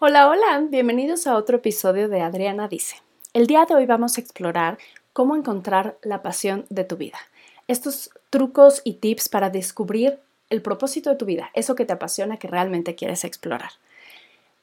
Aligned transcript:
Hola, 0.00 0.28
hola, 0.28 0.64
bienvenidos 0.70 1.26
a 1.26 1.34
otro 1.34 1.56
episodio 1.56 2.08
de 2.08 2.20
Adriana 2.20 2.68
Dice. 2.68 3.02
El 3.32 3.48
día 3.48 3.64
de 3.64 3.74
hoy 3.74 3.84
vamos 3.84 4.16
a 4.16 4.20
explorar 4.20 4.78
cómo 5.12 5.34
encontrar 5.34 5.98
la 6.02 6.22
pasión 6.22 6.66
de 6.68 6.84
tu 6.84 6.96
vida. 6.96 7.18
Estos 7.66 8.10
trucos 8.30 8.80
y 8.84 8.92
tips 8.92 9.28
para 9.28 9.50
descubrir 9.50 10.20
el 10.50 10.62
propósito 10.62 11.10
de 11.10 11.16
tu 11.16 11.24
vida, 11.24 11.50
eso 11.52 11.74
que 11.74 11.84
te 11.84 11.94
apasiona, 11.94 12.36
que 12.36 12.46
realmente 12.46 12.94
quieres 12.94 13.24
explorar. 13.24 13.72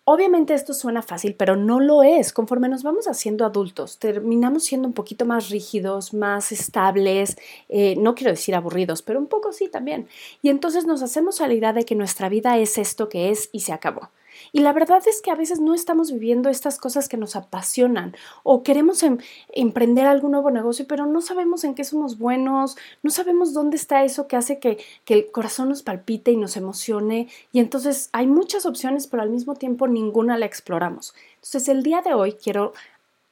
Obviamente 0.05 0.53
esto 0.53 0.73
suena 0.73 1.01
fácil, 1.01 1.35
pero 1.35 1.57
no 1.57 1.81
lo 1.81 2.01
es. 2.01 2.31
Conforme 2.31 2.69
nos 2.69 2.83
vamos 2.83 3.09
haciendo 3.09 3.43
adultos, 3.45 3.99
terminamos 3.99 4.63
siendo 4.63 4.87
un 4.87 4.93
poquito 4.93 5.25
más 5.25 5.49
rígidos, 5.49 6.13
más 6.13 6.53
estables, 6.53 7.37
eh, 7.67 7.97
no 7.97 8.15
quiero 8.15 8.31
decir 8.31 8.55
aburridos, 8.55 9.01
pero 9.01 9.19
un 9.19 9.27
poco 9.27 9.51
sí 9.51 9.67
también. 9.67 10.07
Y 10.41 10.47
entonces 10.47 10.85
nos 10.85 11.01
hacemos 11.01 11.41
a 11.41 11.47
la 11.49 11.55
idea 11.55 11.73
de 11.73 11.83
que 11.83 11.95
nuestra 11.95 12.29
vida 12.29 12.57
es 12.57 12.77
esto 12.77 13.09
que 13.09 13.31
es 13.31 13.49
y 13.51 13.59
se 13.59 13.73
acabó. 13.73 14.11
Y 14.51 14.61
la 14.61 14.73
verdad 14.73 15.01
es 15.07 15.21
que 15.21 15.31
a 15.31 15.35
veces 15.35 15.59
no 15.59 15.73
estamos 15.73 16.11
viviendo 16.11 16.49
estas 16.49 16.77
cosas 16.77 17.09
que 17.09 17.17
nos 17.17 17.35
apasionan 17.35 18.15
o 18.43 18.63
queremos 18.63 19.01
em, 19.03 19.17
emprender 19.49 20.05
algún 20.05 20.31
nuevo 20.31 20.51
negocio, 20.51 20.85
pero 20.87 21.05
no 21.05 21.21
sabemos 21.21 21.63
en 21.63 21.75
qué 21.75 21.83
somos 21.83 22.17
buenos, 22.17 22.77
no 23.03 23.09
sabemos 23.09 23.53
dónde 23.53 23.77
está 23.77 24.03
eso 24.03 24.27
que 24.27 24.35
hace 24.35 24.59
que, 24.59 24.77
que 25.03 25.13
el 25.13 25.31
corazón 25.31 25.69
nos 25.69 25.83
palpite 25.83 26.31
y 26.31 26.37
nos 26.37 26.57
emocione. 26.57 27.27
Y 27.51 27.59
entonces 27.59 28.09
hay 28.11 28.27
muchas 28.27 28.65
opciones, 28.65 29.07
pero 29.07 29.23
al 29.23 29.29
mismo 29.29 29.55
tiempo 29.55 29.87
ninguna 29.87 30.37
la 30.37 30.45
exploramos. 30.45 31.13
Entonces 31.35 31.67
el 31.67 31.83
día 31.83 32.01
de 32.01 32.13
hoy 32.13 32.33
quiero 32.33 32.73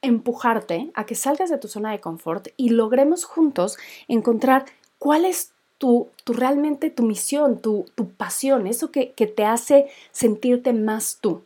empujarte 0.02 0.90
a 0.94 1.06
que 1.06 1.14
salgas 1.14 1.50
de 1.50 1.58
tu 1.58 1.68
zona 1.68 1.90
de 1.90 2.00
confort 2.00 2.48
y 2.56 2.70
logremos 2.70 3.24
juntos 3.24 3.78
encontrar 4.06 4.66
cuál 4.98 5.24
es 5.24 5.53
tu, 5.78 6.08
realmente 6.26 6.90
tu 6.90 7.02
misión, 7.02 7.60
tu, 7.60 7.86
tu 7.94 8.08
pasión, 8.10 8.66
eso 8.66 8.90
que, 8.90 9.12
que 9.12 9.26
te 9.26 9.44
hace 9.44 9.88
sentirte 10.12 10.72
más 10.72 11.18
tú. 11.20 11.42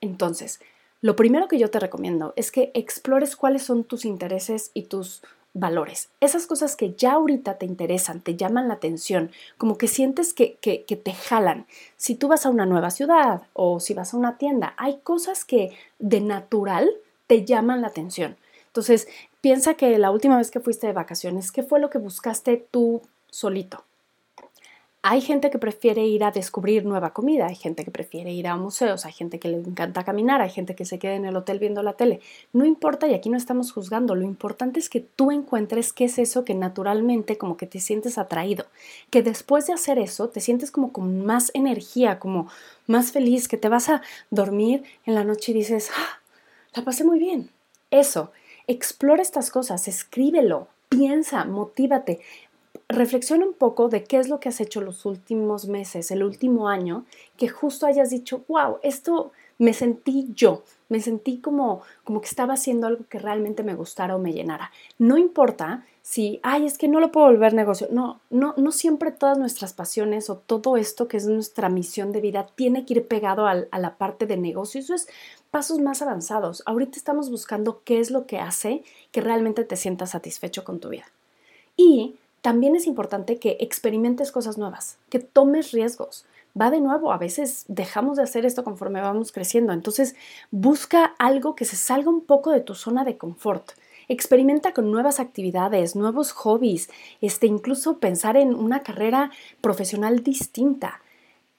Entonces, 0.00 0.60
lo 1.00 1.16
primero 1.16 1.48
que 1.48 1.58
yo 1.58 1.70
te 1.70 1.80
recomiendo 1.80 2.32
es 2.36 2.50
que 2.50 2.70
explores 2.74 3.36
cuáles 3.36 3.62
son 3.62 3.84
tus 3.84 4.04
intereses 4.04 4.70
y 4.74 4.82
tus 4.82 5.22
valores. 5.52 6.10
Esas 6.20 6.46
cosas 6.46 6.76
que 6.76 6.94
ya 6.94 7.12
ahorita 7.12 7.58
te 7.58 7.66
interesan, 7.66 8.20
te 8.20 8.36
llaman 8.36 8.68
la 8.68 8.74
atención, 8.74 9.30
como 9.56 9.78
que 9.78 9.88
sientes 9.88 10.34
que, 10.34 10.56
que, 10.60 10.84
que, 10.84 10.96
te 10.96 11.12
jalan. 11.12 11.66
Si 11.96 12.14
tú 12.14 12.28
vas 12.28 12.44
a 12.44 12.50
una 12.50 12.66
nueva 12.66 12.90
ciudad 12.90 13.42
o 13.54 13.80
si 13.80 13.94
vas 13.94 14.12
a 14.12 14.16
una 14.18 14.36
tienda, 14.36 14.74
hay 14.76 14.98
cosas 15.02 15.44
que 15.44 15.72
de 15.98 16.20
natural 16.20 16.90
te 17.26 17.44
llaman 17.44 17.80
la 17.80 17.88
atención. 17.88 18.36
Entonces, 18.66 19.08
piensa 19.40 19.74
que 19.74 19.98
la 19.98 20.10
última 20.10 20.36
vez 20.36 20.50
que 20.50 20.60
fuiste 20.60 20.86
de 20.86 20.92
vacaciones, 20.92 21.52
¿qué 21.52 21.62
fue 21.62 21.80
lo 21.80 21.88
que 21.88 21.98
buscaste 21.98 22.66
tú 22.70 23.00
solito. 23.36 23.84
Hay 25.02 25.20
gente 25.20 25.50
que 25.50 25.58
prefiere 25.58 26.04
ir 26.06 26.24
a 26.24 26.30
descubrir 26.30 26.86
nueva 26.86 27.10
comida, 27.10 27.46
hay 27.46 27.54
gente 27.54 27.84
que 27.84 27.90
prefiere 27.90 28.32
ir 28.32 28.48
a 28.48 28.56
museos, 28.56 29.04
hay 29.04 29.12
gente 29.12 29.38
que 29.38 29.48
le 29.48 29.58
encanta 29.58 30.04
caminar, 30.04 30.40
hay 30.40 30.48
gente 30.48 30.74
que 30.74 30.86
se 30.86 30.98
queda 30.98 31.14
en 31.14 31.26
el 31.26 31.36
hotel 31.36 31.58
viendo 31.58 31.82
la 31.82 31.92
tele. 31.92 32.20
No 32.54 32.64
importa 32.64 33.06
y 33.06 33.14
aquí 33.14 33.28
no 33.28 33.36
estamos 33.36 33.72
juzgando, 33.72 34.14
lo 34.14 34.24
importante 34.24 34.80
es 34.80 34.88
que 34.88 35.00
tú 35.00 35.30
encuentres 35.30 35.92
qué 35.92 36.06
es 36.06 36.18
eso 36.18 36.46
que 36.46 36.54
naturalmente 36.54 37.36
como 37.36 37.58
que 37.58 37.66
te 37.66 37.78
sientes 37.78 38.16
atraído, 38.16 38.64
que 39.10 39.22
después 39.22 39.66
de 39.66 39.74
hacer 39.74 39.98
eso 39.98 40.30
te 40.30 40.40
sientes 40.40 40.70
como 40.70 40.92
con 40.92 41.24
más 41.26 41.52
energía, 41.52 42.18
como 42.18 42.48
más 42.86 43.12
feliz, 43.12 43.48
que 43.48 43.58
te 43.58 43.68
vas 43.68 43.90
a 43.90 44.00
dormir 44.30 44.82
en 45.04 45.14
la 45.14 45.24
noche 45.24 45.52
y 45.52 45.56
dices, 45.56 45.90
ah, 45.94 46.20
la 46.74 46.84
pasé 46.84 47.04
muy 47.04 47.18
bien. 47.18 47.50
Eso, 47.90 48.32
explora 48.66 49.22
estas 49.22 49.50
cosas, 49.50 49.88
escríbelo, 49.88 50.68
piensa, 50.88 51.44
motívate, 51.44 52.20
reflexiona 52.88 53.44
un 53.44 53.54
poco 53.54 53.88
de 53.88 54.04
qué 54.04 54.18
es 54.18 54.28
lo 54.28 54.40
que 54.40 54.48
has 54.48 54.60
hecho 54.60 54.80
los 54.80 55.04
últimos 55.06 55.66
meses, 55.66 56.10
el 56.10 56.22
último 56.22 56.68
año, 56.68 57.04
que 57.36 57.48
justo 57.48 57.86
hayas 57.86 58.10
dicho, 58.10 58.44
wow, 58.48 58.78
esto 58.82 59.32
me 59.58 59.72
sentí 59.72 60.28
yo, 60.34 60.62
me 60.88 61.00
sentí 61.00 61.38
como, 61.38 61.82
como 62.04 62.20
que 62.20 62.28
estaba 62.28 62.54
haciendo 62.54 62.86
algo 62.86 63.04
que 63.08 63.18
realmente 63.18 63.62
me 63.62 63.74
gustara 63.74 64.14
o 64.14 64.18
me 64.18 64.32
llenara. 64.32 64.70
No 64.98 65.16
importa 65.18 65.84
si, 66.02 66.38
ay, 66.44 66.66
es 66.66 66.78
que 66.78 66.86
no 66.86 67.00
lo 67.00 67.10
puedo 67.10 67.26
volver 67.26 67.54
negocio. 67.54 67.88
No, 67.90 68.20
no, 68.30 68.54
no 68.56 68.70
siempre 68.70 69.10
todas 69.10 69.38
nuestras 69.38 69.72
pasiones 69.72 70.30
o 70.30 70.36
todo 70.36 70.76
esto 70.76 71.08
que 71.08 71.16
es 71.16 71.26
nuestra 71.26 71.68
misión 71.68 72.12
de 72.12 72.20
vida 72.20 72.46
tiene 72.54 72.84
que 72.84 72.94
ir 72.94 73.08
pegado 73.08 73.46
a, 73.46 73.54
la 73.54 73.96
parte 73.96 74.26
de 74.26 74.36
negocio. 74.36 74.80
Eso 74.80 74.94
es 74.94 75.08
pasos 75.50 75.80
más 75.80 76.02
avanzados. 76.02 76.62
Ahorita 76.66 76.96
estamos 76.96 77.30
buscando 77.30 77.82
qué 77.84 77.98
es 77.98 78.12
lo 78.12 78.26
que 78.26 78.38
hace 78.38 78.84
que 79.10 79.20
realmente 79.20 79.64
te 79.64 79.76
sientas 79.76 80.10
satisfecho 80.10 80.62
con 80.62 80.78
tu 80.78 80.90
vida. 80.90 81.06
Y 81.76 82.14
también 82.46 82.76
es 82.76 82.86
importante 82.86 83.40
que 83.40 83.56
experimentes 83.58 84.30
cosas 84.30 84.56
nuevas, 84.56 84.98
que 85.10 85.18
tomes 85.18 85.72
riesgos. 85.72 86.26
Va 86.56 86.70
de 86.70 86.80
nuevo, 86.80 87.10
a 87.10 87.18
veces 87.18 87.64
dejamos 87.66 88.18
de 88.18 88.22
hacer 88.22 88.46
esto 88.46 88.62
conforme 88.62 89.00
vamos 89.00 89.32
creciendo, 89.32 89.72
entonces 89.72 90.14
busca 90.52 91.16
algo 91.18 91.56
que 91.56 91.64
se 91.64 91.74
salga 91.74 92.08
un 92.08 92.20
poco 92.20 92.52
de 92.52 92.60
tu 92.60 92.76
zona 92.76 93.02
de 93.02 93.18
confort. 93.18 93.72
Experimenta 94.06 94.72
con 94.72 94.92
nuevas 94.92 95.18
actividades, 95.18 95.96
nuevos 95.96 96.30
hobbies, 96.30 96.88
este, 97.20 97.48
incluso 97.48 97.98
pensar 97.98 98.36
en 98.36 98.54
una 98.54 98.84
carrera 98.84 99.32
profesional 99.60 100.22
distinta. 100.22 101.02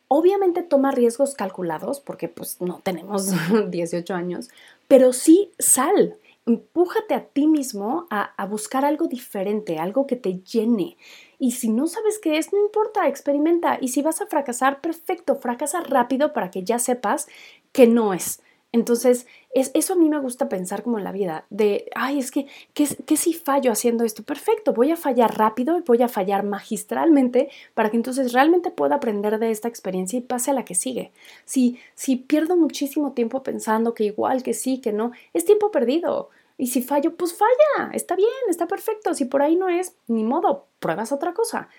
Obviamente 0.08 0.64
toma 0.64 0.92
riesgos 0.94 1.34
calculados 1.34 2.00
porque 2.00 2.30
pues 2.30 2.62
no 2.62 2.80
tenemos 2.82 3.34
18 3.70 4.14
años, 4.14 4.48
pero 4.88 5.12
sí 5.12 5.52
sal, 5.60 6.16
empújate 6.48 7.14
a 7.14 7.26
ti 7.26 7.46
mismo 7.48 8.08
a, 8.10 8.46
buscar 8.46 8.86
algo 8.86 9.08
diferente, 9.08 9.80
algo 9.80 10.08
que 10.08 10.16
te 10.16 10.40
llene. 10.42 10.98
Y 11.38 11.52
si 11.52 11.70
no 11.70 11.88
sabes 11.88 12.20
qué 12.20 12.38
es, 12.38 12.54
no 12.54 12.60
importa, 12.60 13.08
experimenta. 13.08 13.78
Y 13.80 13.90
si 13.90 14.02
vas 14.02 14.22
a 14.22 14.28
fracasar, 14.28 14.82
perfecto, 14.82 15.36
fracasa 15.36 15.82
rápido 15.82 16.34
para 16.34 16.50
que 16.50 16.64
ya 16.64 16.80
sepas 16.80 17.28
que 17.72 17.86
no 17.88 18.14
es. 18.14 18.42
Entonces, 18.74 19.28
es, 19.52 19.72
eso 19.74 19.94
a 19.94 19.96
mí 19.96 20.10
me 20.10 20.20
gusta 20.20 20.50
pensar 20.50 20.84
como 20.84 20.98
en 20.98 21.06
la 21.06 21.14
vida, 21.14 21.46
de, 21.50 21.90
ay, 21.96 22.20
es 22.20 22.32
que, 22.32 22.48
¿qué, 22.74 22.86
si 22.86 23.34
fallo 23.34 23.72
haciendo 23.72 24.04
esto? 24.04 24.24
Perfecto, 24.24 24.74
voy 24.74 24.92
a 24.92 24.98
fallar 24.98 25.38
rápido 25.38 25.80
y 25.80 25.84
voy 25.84 26.04
a 26.04 26.10
fallar 26.10 26.44
magistralmente 26.44 27.50
para 27.74 27.90
que 27.90 27.98
entonces 27.98 28.34
realmente 28.34 28.70
pueda 28.70 28.96
aprender 28.96 29.40
de 29.40 29.52
esta 29.52 29.70
experiencia 29.70 30.20
y 30.20 30.22
pase 30.22 30.52
a 30.52 30.54
la 30.54 30.66
que 30.66 30.76
sigue. 30.76 31.12
Si, 31.46 31.80
si 31.96 32.18
pierdo 32.18 32.58
muchísimo 32.58 33.14
tiempo 33.14 33.42
pensando 33.42 33.94
que 33.94 34.04
igual, 34.04 34.44
que 34.44 34.54
sí, 34.54 34.80
que 34.80 34.92
no, 34.92 35.12
es 35.34 35.46
tiempo 35.46 35.72
perdido. 35.72 36.30
Y 36.58 36.68
si 36.68 36.82
fallo, 36.82 37.16
pues 37.16 37.34
falla, 37.34 37.92
está 37.94 38.16
bien, 38.16 38.30
está 38.50 38.68
perfecto. 38.68 39.14
Si 39.14 39.26
por 39.26 39.42
ahí 39.44 39.56
no 39.56 39.70
es, 39.70 39.96
ni 40.08 40.24
modo, 40.24 40.68
pruebas 40.80 41.12
otra 41.12 41.34
cosa. 41.34 41.70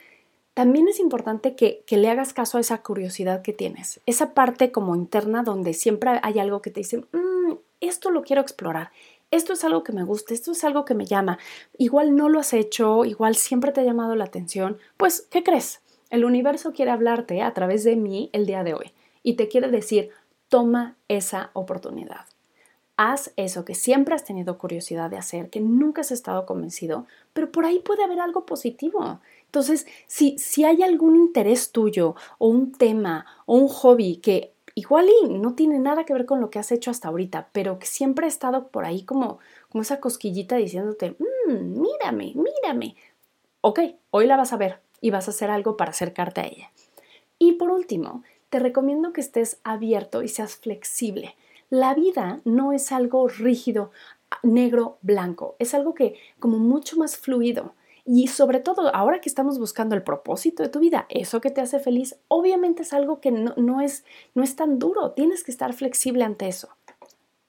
También 0.54 0.88
es 0.88 1.00
importante 1.00 1.56
que, 1.56 1.84
le 1.88 2.08
hagas 2.08 2.32
caso 2.32 2.58
a 2.58 2.60
esa 2.60 2.82
curiosidad 2.82 3.42
que 3.42 3.52
tienes, 3.52 4.00
esa 4.06 4.34
parte 4.34 4.72
como 4.72 4.96
interna 4.96 5.42
donde 5.42 5.72
siempre 5.72 6.20
hay 6.22 6.38
algo 6.38 6.62
que 6.62 6.70
te 6.70 6.80
dice, 6.80 6.98
mm, 7.12 7.54
esto 7.80 8.10
lo 8.10 8.22
quiero 8.22 8.42
explorar, 8.42 8.90
esto 9.30 9.52
es 9.52 9.62
algo 9.62 9.84
que 9.84 9.92
me 9.92 10.02
gusta, 10.02 10.34
esto 10.34 10.52
es 10.52 10.64
algo 10.64 10.84
que 10.84 10.94
me 10.94 11.06
llama. 11.06 11.38
Igual 11.76 12.16
no 12.16 12.28
lo 12.28 12.40
has 12.40 12.52
hecho, 12.54 13.04
igual 13.04 13.36
siempre 13.36 13.70
te 13.72 13.82
ha 13.82 13.84
llamado 13.84 14.16
la 14.16 14.24
atención. 14.24 14.78
Pues, 14.96 15.28
¿qué 15.30 15.44
crees? 15.44 15.80
El 16.10 16.24
universo 16.24 16.72
quiere 16.72 16.90
hablarte 16.90 17.42
a 17.42 17.52
través 17.54 17.84
de 17.84 17.96
mí 17.96 18.30
el 18.32 18.46
día 18.46 18.64
de 18.64 18.74
hoy 18.74 18.92
y 19.22 19.34
te 19.34 19.48
quiere 19.48 19.68
decir, 19.68 20.10
toma 20.48 20.96
esa 21.06 21.50
oportunidad 21.52 22.26
haz 22.98 23.32
eso 23.36 23.64
que 23.64 23.76
siempre 23.76 24.16
has 24.16 24.24
tenido 24.24 24.58
curiosidad 24.58 25.08
de 25.08 25.16
hacer, 25.16 25.50
que 25.50 25.60
nunca 25.60 26.00
has 26.00 26.10
estado 26.10 26.44
convencido, 26.46 27.06
pero 27.32 27.50
por 27.52 27.64
ahí 27.64 27.78
puede 27.78 28.02
haber 28.02 28.18
algo 28.18 28.44
positivo. 28.44 29.20
Entonces, 29.46 29.86
si, 30.08 30.36
si 30.36 30.64
hay 30.64 30.82
algún 30.82 31.14
interés 31.14 31.70
tuyo 31.70 32.16
o 32.38 32.48
un 32.48 32.72
tema 32.72 33.24
o 33.46 33.54
un 33.54 33.68
hobby 33.68 34.16
que 34.16 34.52
igual 34.74 35.06
no 35.30 35.54
tiene 35.54 35.78
nada 35.78 36.04
que 36.04 36.12
ver 36.12 36.26
con 36.26 36.40
lo 36.40 36.50
que 36.50 36.58
has 36.58 36.72
hecho 36.72 36.90
hasta 36.90 37.06
ahorita, 37.06 37.50
pero 37.52 37.78
que 37.78 37.86
siempre 37.86 38.26
ha 38.26 38.28
estado 38.28 38.66
por 38.66 38.84
ahí 38.84 39.04
como, 39.04 39.38
como 39.70 39.82
esa 39.82 40.00
cosquillita 40.00 40.56
diciéndote, 40.56 41.14
mmm, 41.20 41.80
mírame, 41.80 42.34
mírame. 42.34 42.96
Ok, 43.60 43.78
hoy 44.10 44.26
la 44.26 44.36
vas 44.36 44.52
a 44.52 44.56
ver 44.56 44.80
y 45.00 45.10
vas 45.10 45.28
a 45.28 45.30
hacer 45.30 45.50
algo 45.50 45.76
para 45.76 45.92
acercarte 45.92 46.40
a 46.40 46.46
ella. 46.46 46.72
Y 47.38 47.52
por 47.52 47.70
último, 47.70 48.24
te 48.50 48.58
recomiendo 48.58 49.12
que 49.12 49.20
estés 49.20 49.60
abierto 49.62 50.24
y 50.24 50.28
seas 50.28 50.56
flexible. 50.56 51.36
La 51.70 51.94
vida 51.94 52.40
no 52.44 52.72
es 52.72 52.92
algo 52.92 53.28
rígido, 53.28 53.90
negro, 54.42 54.98
blanco, 55.02 55.56
es 55.58 55.74
algo 55.74 55.94
que 55.94 56.14
como 56.38 56.58
mucho 56.58 56.96
más 56.96 57.16
fluido. 57.16 57.74
Y 58.10 58.28
sobre 58.28 58.58
todo, 58.60 58.94
ahora 58.94 59.20
que 59.20 59.28
estamos 59.28 59.58
buscando 59.58 59.94
el 59.94 60.02
propósito 60.02 60.62
de 60.62 60.70
tu 60.70 60.78
vida, 60.80 61.04
eso 61.10 61.42
que 61.42 61.50
te 61.50 61.60
hace 61.60 61.78
feliz, 61.78 62.16
obviamente 62.28 62.80
es 62.80 62.94
algo 62.94 63.20
que 63.20 63.30
no, 63.30 63.82
es, 63.82 64.02
no 64.34 64.42
es 64.42 64.56
tan 64.56 64.78
duro, 64.78 65.10
tienes 65.10 65.44
que 65.44 65.50
estar 65.50 65.74
flexible 65.74 66.24
ante 66.24 66.48
eso. 66.48 66.70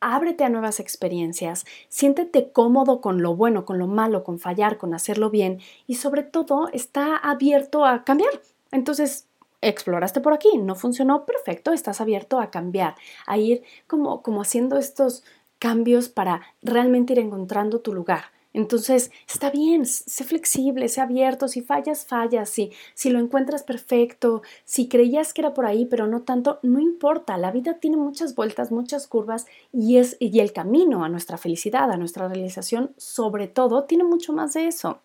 Ábrete 0.01 0.43
a 0.43 0.49
nuevas 0.49 0.81
experiencias, 0.81 1.63
siéntete 1.87 2.51
cómodo 2.51 2.99
con 2.99 3.21
lo 3.21 3.37
bueno, 3.37 3.63
con 3.63 3.79
lo 3.79 3.87
malo, 3.87 4.25
con 4.25 4.37
fallar, 4.37 4.77
con 4.77 4.93
hacerlo 4.93 5.29
bien 5.29 5.59
y 5.87 5.95
sobre 5.95 6.23
todo 6.23 6.67
está 6.73 7.15
abierto 7.15 7.85
a 7.85 8.03
cambiar. 8.03 8.41
Entonces, 8.71 9.28
exploraste 9.61 10.21
por 10.21 10.33
aquí, 10.33 10.57
no 10.57 10.75
funcionó, 10.75 11.25
perfecto, 11.25 11.73
estás 11.73 12.01
abierto 12.01 12.39
a 12.39 12.51
cambiar, 12.51 12.95
a 13.27 13.37
ir 13.37 13.63
como, 13.87 14.21
como 14.21 14.41
haciendo 14.41 14.77
estos 14.77 15.23
cambios 15.59 16.09
para 16.09 16.41
realmente 16.61 17.13
ir 17.13 17.19
encontrando 17.19 17.81
tu 17.81 17.93
lugar. 17.93 18.23
Entonces, 18.51 19.11
está 19.27 19.51
bien, 19.51 19.85
sé 19.85 20.23
flexible, 20.23 20.87
sé 20.87 21.01
abierto, 21.01 21.47
si 21.47 21.61
fallas, 21.61 22.05
fallas, 22.05 22.49
si, 22.49 22.71
si 22.95 23.11
lo 23.11 23.19
encuentras 23.19 23.61
perfecto, 23.61 24.41
si 24.65 24.87
creías 24.87 25.33
que 25.33 25.41
era 25.41 25.53
por 25.53 25.67
ahí, 25.67 25.85
pero 25.85 26.07
no 26.07 26.23
tanto, 26.23 26.59
no 26.63 26.79
importa, 26.79 27.37
la 27.37 27.51
vida 27.51 27.75
tiene 27.75 27.97
muchas 27.97 28.33
vueltas, 28.33 28.71
muchas 28.71 29.05
curvas 29.05 29.45
y, 29.71 29.97
es, 29.97 30.17
y 30.19 30.39
el 30.39 30.51
camino 30.51 31.03
a 31.03 31.09
nuestra 31.09 31.37
felicidad, 31.37 31.91
a 31.91 31.97
nuestra 31.97 32.27
realización, 32.27 32.91
sobre 32.97 33.47
todo, 33.47 33.83
tiene 33.83 34.03
mucho 34.03 34.33
más 34.33 34.53
de 34.53 34.65
eso. 34.67 34.99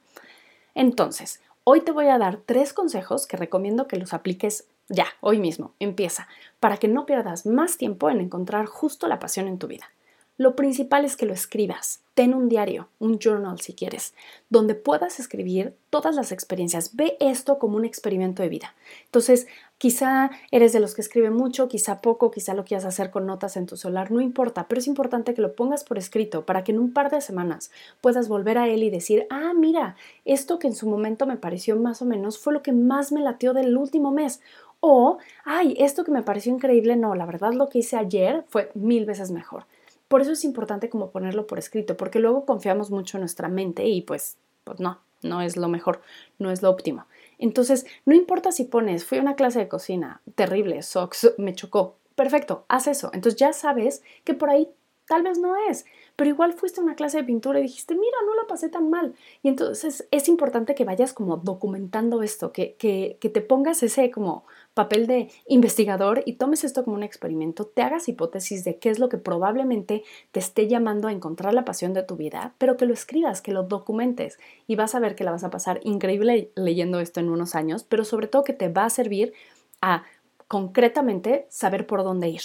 Entonces, 0.74 1.40
hoy 1.64 1.80
te 1.80 1.92
voy 1.92 2.06
a 2.08 2.18
dar 2.18 2.38
tres 2.44 2.72
consejos 2.72 3.26
que 3.26 3.36
recomiendo 3.36 3.88
que 3.88 3.96
los 3.96 4.12
apliques 4.12 4.68
ya, 4.88 5.06
hoy 5.20 5.38
mismo, 5.38 5.72
empieza, 5.80 6.28
para 6.60 6.76
que 6.76 6.88
no 6.88 7.06
pierdas 7.06 7.46
más 7.46 7.78
tiempo 7.78 8.10
en 8.10 8.20
encontrar 8.20 8.66
justo 8.66 9.08
la 9.08 9.18
pasión 9.18 9.48
en 9.48 9.58
tu 9.58 9.66
vida. 9.66 9.90
Lo 10.36 10.56
principal 10.56 11.04
es 11.04 11.16
que 11.16 11.26
lo 11.26 11.32
escribas. 11.32 12.00
Ten 12.14 12.34
un 12.34 12.48
diario, 12.48 12.88
un 12.98 13.20
journal 13.20 13.60
si 13.60 13.72
quieres, 13.72 14.14
donde 14.50 14.74
puedas 14.74 15.20
escribir 15.20 15.76
todas 15.90 16.16
las 16.16 16.32
experiencias. 16.32 16.96
Ve 16.96 17.16
esto 17.20 17.60
como 17.60 17.76
un 17.76 17.84
experimento 17.84 18.42
de 18.42 18.48
vida. 18.48 18.74
Entonces, 19.04 19.46
quizá 19.78 20.32
eres 20.50 20.72
de 20.72 20.80
los 20.80 20.94
que 20.94 21.02
escribe 21.02 21.30
mucho, 21.30 21.68
quizá 21.68 22.00
poco, 22.00 22.32
quizá 22.32 22.54
lo 22.54 22.64
quieras 22.64 22.84
hacer 22.84 23.12
con 23.12 23.26
notas 23.26 23.56
en 23.56 23.66
tu 23.66 23.76
celular, 23.76 24.10
no 24.10 24.20
importa, 24.20 24.66
pero 24.66 24.80
es 24.80 24.88
importante 24.88 25.34
que 25.34 25.42
lo 25.42 25.54
pongas 25.54 25.84
por 25.84 25.98
escrito 25.98 26.44
para 26.44 26.64
que 26.64 26.72
en 26.72 26.80
un 26.80 26.92
par 26.92 27.12
de 27.12 27.20
semanas 27.20 27.70
puedas 28.00 28.26
volver 28.28 28.58
a 28.58 28.66
él 28.66 28.82
y 28.82 28.90
decir, 28.90 29.28
ah, 29.30 29.52
mira, 29.54 29.94
esto 30.24 30.58
que 30.58 30.66
en 30.66 30.74
su 30.74 30.88
momento 30.88 31.26
me 31.26 31.36
pareció 31.36 31.76
más 31.76 32.02
o 32.02 32.06
menos 32.06 32.38
fue 32.38 32.52
lo 32.52 32.62
que 32.62 32.72
más 32.72 33.12
me 33.12 33.20
latió 33.20 33.52
del 33.54 33.76
último 33.76 34.10
mes. 34.10 34.40
O, 34.80 35.18
ay, 35.44 35.76
esto 35.78 36.02
que 36.02 36.10
me 36.10 36.22
pareció 36.22 36.52
increíble, 36.52 36.96
no, 36.96 37.14
la 37.14 37.24
verdad 37.24 37.52
lo 37.52 37.68
que 37.68 37.78
hice 37.78 37.96
ayer 37.96 38.44
fue 38.48 38.72
mil 38.74 39.06
veces 39.06 39.30
mejor. 39.30 39.66
Por 40.08 40.20
eso 40.20 40.32
es 40.32 40.44
importante 40.44 40.88
como 40.88 41.10
ponerlo 41.10 41.46
por 41.46 41.58
escrito, 41.58 41.96
porque 41.96 42.18
luego 42.18 42.44
confiamos 42.44 42.90
mucho 42.90 43.16
en 43.16 43.22
nuestra 43.22 43.48
mente 43.48 43.86
y 43.86 44.02
pues, 44.02 44.36
pues 44.64 44.80
no, 44.80 45.00
no 45.22 45.40
es 45.40 45.56
lo 45.56 45.68
mejor, 45.68 46.02
no 46.38 46.50
es 46.50 46.62
lo 46.62 46.70
óptimo. 46.70 47.06
Entonces, 47.38 47.86
no 48.04 48.14
importa 48.14 48.52
si 48.52 48.64
pones, 48.64 49.04
fui 49.04 49.18
a 49.18 49.22
una 49.22 49.34
clase 49.34 49.58
de 49.58 49.68
cocina, 49.68 50.20
terrible, 50.34 50.82
socks, 50.82 51.34
me 51.38 51.54
chocó. 51.54 51.96
Perfecto, 52.14 52.64
haz 52.68 52.86
eso. 52.86 53.10
Entonces 53.12 53.38
ya 53.38 53.52
sabes 53.52 54.02
que 54.22 54.34
por 54.34 54.50
ahí 54.50 54.68
tal 55.06 55.22
vez 55.22 55.38
no 55.38 55.54
es, 55.68 55.84
pero 56.16 56.30
igual 56.30 56.52
fuiste 56.52 56.80
a 56.80 56.84
una 56.84 56.94
clase 56.94 57.18
de 57.18 57.24
pintura 57.24 57.58
y 57.58 57.62
dijiste, 57.62 57.94
mira, 57.94 58.16
no 58.24 58.34
la 58.34 58.46
pasé 58.46 58.68
tan 58.68 58.88
mal. 58.88 59.14
Y 59.42 59.48
entonces 59.48 60.06
es 60.10 60.28
importante 60.28 60.74
que 60.74 60.84
vayas 60.84 61.12
como 61.12 61.36
documentando 61.38 62.22
esto, 62.22 62.52
que, 62.52 62.74
que, 62.74 63.18
que 63.20 63.28
te 63.28 63.40
pongas 63.40 63.82
ese 63.82 64.10
como 64.10 64.44
papel 64.74 65.06
de 65.06 65.30
investigador 65.46 66.22
y 66.26 66.34
tomes 66.34 66.64
esto 66.64 66.84
como 66.84 66.96
un 66.96 67.04
experimento, 67.04 67.64
te 67.64 67.82
hagas 67.82 68.08
hipótesis 68.08 68.64
de 68.64 68.78
qué 68.78 68.90
es 68.90 68.98
lo 68.98 69.08
que 69.08 69.18
probablemente 69.18 70.02
te 70.32 70.40
esté 70.40 70.66
llamando 70.66 71.08
a 71.08 71.12
encontrar 71.12 71.54
la 71.54 71.64
pasión 71.64 71.94
de 71.94 72.02
tu 72.02 72.16
vida, 72.16 72.54
pero 72.58 72.76
que 72.76 72.84
lo 72.84 72.92
escribas, 72.92 73.40
que 73.40 73.52
lo 73.52 73.62
documentes 73.62 74.38
y 74.66 74.74
vas 74.74 74.94
a 74.94 75.00
ver 75.00 75.14
que 75.14 75.24
la 75.24 75.30
vas 75.30 75.44
a 75.44 75.50
pasar 75.50 75.80
increíble 75.84 76.50
leyendo 76.56 76.98
esto 76.98 77.20
en 77.20 77.30
unos 77.30 77.54
años, 77.54 77.84
pero 77.84 78.04
sobre 78.04 78.26
todo 78.26 78.44
que 78.44 78.52
te 78.52 78.68
va 78.68 78.84
a 78.84 78.90
servir 78.90 79.32
a 79.80 80.02
concretamente 80.48 81.46
saber 81.48 81.86
por 81.86 82.02
dónde 82.02 82.28
ir. 82.28 82.42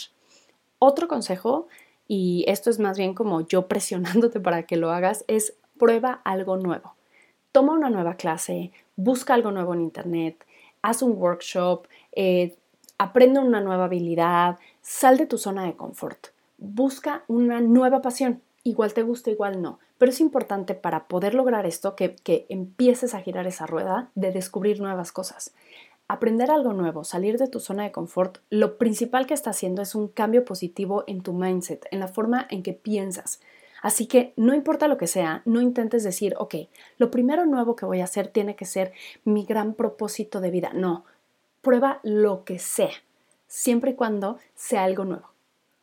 Otro 0.78 1.08
consejo 1.08 1.68
y 2.08 2.46
esto 2.48 2.70
es 2.70 2.80
más 2.80 2.98
bien 2.98 3.14
como 3.14 3.48
yo 3.48 3.68
presionándote 3.68 4.40
para 4.40 4.64
que 4.64 4.78
lo 4.78 4.92
hagas, 4.92 5.26
es 5.28 5.56
prueba 5.78 6.22
algo 6.24 6.58
nuevo. 6.58 6.96
Toma 7.52 7.74
una 7.74 7.90
nueva 7.90 8.16
clase, 8.16 8.72
busca 8.96 9.34
algo 9.34 9.52
nuevo 9.52 9.74
en 9.74 9.82
Internet, 9.82 10.46
haz 10.82 11.02
un 11.02 11.14
workshop, 11.18 11.88
eh, 12.12 12.56
aprende 12.98 13.40
una 13.40 13.62
nueva 13.62 13.86
habilidad, 13.86 14.58
sal 14.82 15.18
de 15.18 15.26
tu 15.26 15.38
zona 15.38 15.64
de 15.66 15.76
confort, 15.76 16.28
busca 16.58 17.24
una 17.28 17.62
nueva 17.62 18.02
pasión. 18.02 18.42
Igual 18.64 18.94
te 18.94 19.04
gusta, 19.04 19.32
igual 19.32 19.62
no. 19.62 19.80
Pero 19.98 20.12
es 20.12 20.20
importante 20.20 20.76
para 20.76 21.08
poder 21.08 21.34
lograr 21.34 21.66
esto 21.66 21.96
que, 21.96 22.16
que 22.16 22.46
empieces 22.50 23.14
a 23.14 23.22
girar 23.22 23.48
esa 23.48 23.66
rueda 23.66 24.12
de 24.16 24.32
descubrir 24.32 24.82
nuevas 24.82 25.12
cosas 25.12 25.54
aprender 26.10 26.50
algo 26.50 26.74
nuevo, 26.74 27.04
salir 27.04 27.38
de 27.38 27.48
tu 27.48 27.60
zona 27.60 27.84
de 27.84 27.92
confort, 27.92 28.40
lo 28.50 28.78
principal 28.78 29.28
que 29.28 29.36
está 29.36 29.52
haciendo 29.52 29.84
es 29.84 29.94
un 29.94 30.08
cambio 30.08 30.44
positivo 30.44 31.04
en 31.06 31.22
tu 31.22 31.34
mindset, 31.34 31.86
en 31.92 32.00
la 32.00 32.08
forma 32.08 32.48
en 32.50 32.64
que 32.64 32.74
piensas. 32.74 33.40
Así 33.82 34.08
que 34.08 34.34
no 34.36 34.54
importa 34.54 34.88
lo 34.88 34.98
que 34.98 35.08
sea, 35.08 35.42
no 35.46 35.62
intentes 35.62 36.04
decir, 36.04 36.36
ok, 36.38 36.56
lo 36.98 37.12
primero 37.12 37.46
nuevo 37.46 37.76
que 37.76 37.86
voy 37.86 38.02
a 38.02 38.06
hacer 38.06 38.28
tiene 38.28 38.56
que 38.56 38.66
ser 38.66 38.94
mi 39.24 39.46
gran 39.46 39.74
propósito 39.74 40.42
de 40.42 40.52
vida. 40.52 40.72
No, 40.74 41.06
prueba 41.62 42.00
lo 42.04 42.44
que 42.44 42.60
sea, 42.60 42.92
siempre 43.48 43.92
y 43.92 43.96
cuando 43.96 44.38
sea 44.56 44.84
algo 44.84 45.06
nuevo. 45.06 45.30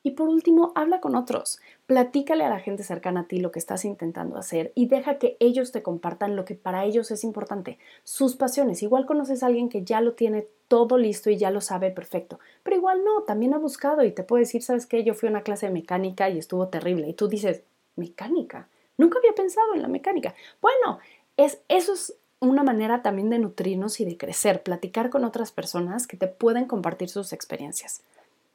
Y 0.06 0.12
por 0.12 0.28
último, 0.28 0.70
habla 0.76 1.00
con 1.00 1.16
otros. 1.16 1.58
Platícale 1.86 2.44
a 2.44 2.48
la 2.48 2.60
gente 2.60 2.84
cercana 2.84 3.22
a 3.22 3.26
ti 3.26 3.40
lo 3.40 3.50
que 3.50 3.58
estás 3.58 3.84
intentando 3.84 4.38
hacer 4.38 4.70
y 4.76 4.86
deja 4.86 5.18
que 5.18 5.36
ellos 5.40 5.72
te 5.72 5.82
compartan 5.82 6.36
lo 6.36 6.44
que 6.44 6.54
para 6.54 6.84
ellos 6.84 7.10
es 7.10 7.24
importante, 7.24 7.80
sus 8.04 8.36
pasiones. 8.36 8.84
Igual 8.84 9.04
conoces 9.04 9.42
a 9.42 9.46
alguien 9.46 9.68
que 9.68 9.82
ya 9.82 10.00
lo 10.00 10.12
tiene 10.12 10.46
todo 10.68 10.96
listo 10.96 11.28
y 11.28 11.38
ya 11.38 11.50
lo 11.50 11.60
sabe 11.60 11.90
perfecto, 11.90 12.38
pero 12.62 12.76
igual 12.76 13.02
no, 13.04 13.22
también 13.22 13.52
ha 13.52 13.58
buscado 13.58 14.04
y 14.04 14.12
te 14.12 14.22
puede 14.22 14.44
decir, 14.44 14.62
¿sabes 14.62 14.86
qué? 14.86 15.02
Yo 15.02 15.14
fui 15.14 15.26
a 15.26 15.30
una 15.30 15.42
clase 15.42 15.66
de 15.66 15.72
mecánica 15.72 16.30
y 16.30 16.38
estuvo 16.38 16.68
terrible. 16.68 17.08
Y 17.08 17.14
tú 17.14 17.26
dices, 17.26 17.64
¿mecánica? 17.96 18.68
Nunca 18.96 19.18
había 19.18 19.34
pensado 19.34 19.74
en 19.74 19.82
la 19.82 19.88
mecánica. 19.88 20.34
Bueno, 20.60 20.98
es, 21.36 21.60
eso 21.68 21.92
es 21.92 22.14
una 22.38 22.62
manera 22.62 23.02
también 23.02 23.30
de 23.30 23.38
nutrirnos 23.38 24.00
y 24.00 24.04
de 24.04 24.16
crecer, 24.16 24.62
platicar 24.62 25.10
con 25.10 25.24
otras 25.24 25.52
personas 25.52 26.06
que 26.06 26.16
te 26.16 26.28
pueden 26.28 26.66
compartir 26.66 27.08
sus 27.08 27.32
experiencias. 27.32 28.02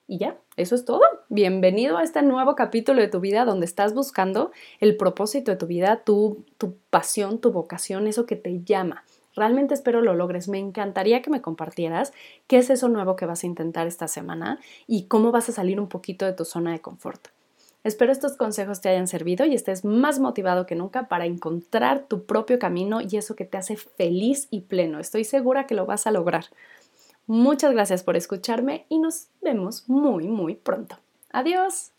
Y 0.08 0.18
ya, 0.18 0.38
eso 0.58 0.76
es 0.76 0.84
todo. 0.84 1.02
Bienvenido 1.30 1.98
a 1.98 2.04
este 2.04 2.22
nuevo 2.22 2.56
capítulo 2.56 3.02
de 3.02 3.08
tu 3.08 3.20
vida 3.20 3.46
donde 3.46 3.66
estás 3.66 3.94
buscando 3.94 4.52
el 4.80 4.98
propósito 4.98 5.52
de 5.52 5.58
tu 5.58 5.68
vida, 5.68 6.04
tu, 6.04 6.44
tu 6.58 6.76
pasión, 6.90 7.40
tu 7.40 7.52
vocación, 7.52 8.08
eso 8.08 8.26
que 8.26 8.36
te 8.36 8.64
llama. 8.64 9.06
Realmente 9.36 9.74
espero 9.74 10.02
lo 10.02 10.14
logres. 10.14 10.50
Me 10.50 10.60
encantaría 10.60 11.22
que 11.22 11.30
me 11.30 11.42
compartieras 11.42 12.12
qué 12.48 12.58
es 12.58 12.70
eso 12.70 12.90
nuevo 12.90 13.16
que 13.16 13.26
vas 13.26 13.44
a 13.44 13.48
intentar 13.48 13.88
esta 13.88 14.08
semana 14.08 14.60
y 14.88 15.06
cómo 15.06 15.32
vas 15.32 15.48
a 15.48 15.54
salir 15.54 15.80
un 15.80 15.88
poquito 15.88 16.26
de 16.26 16.34
tu 16.34 16.44
zona 16.44 16.74
de 16.74 16.82
confort. 16.82 17.30
Espero 17.84 18.12
estos 18.12 18.38
consejos 18.38 18.80
te 18.80 18.90
hayan 18.90 19.08
servido 19.08 19.46
y 19.46 19.56
estés 19.56 19.84
más 19.84 20.20
motivado 20.20 20.66
que 20.68 20.76
nunca 20.76 21.08
para 21.08 21.26
encontrar 21.26 22.06
tu 22.08 22.26
propio 22.26 22.60
camino 22.60 23.02
y 23.02 23.18
eso 23.18 23.36
que 23.36 23.46
te 23.46 23.58
hace 23.58 23.76
feliz 23.76 24.48
y 24.52 24.62
pleno. 24.62 25.00
Estoy 25.00 25.24
segura 25.24 25.66
que 25.66 25.76
lo 25.76 25.88
vas 25.88 26.06
a 26.06 26.12
lograr. 26.12 26.46
Muchas 27.26 27.72
gracias 27.72 28.04
por 28.04 28.16
escucharme 28.16 28.86
y 28.90 29.00
nos 29.00 29.28
vemos 29.42 29.88
muy, 29.88 30.28
muy 30.28 30.56
pronto. 30.56 30.98
Adiós. 31.32 31.92